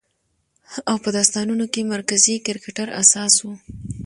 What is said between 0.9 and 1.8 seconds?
په داستانونو